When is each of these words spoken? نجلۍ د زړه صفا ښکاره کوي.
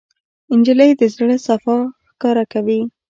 نجلۍ 0.59 0.91
د 0.99 1.01
زړه 1.15 1.35
صفا 1.45 1.77
ښکاره 2.09 2.45
کوي. 2.53 2.81